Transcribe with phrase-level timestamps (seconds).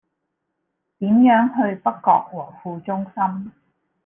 [0.97, 3.51] 點樣去北角和富中心